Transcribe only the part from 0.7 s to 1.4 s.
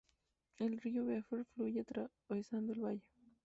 río Bear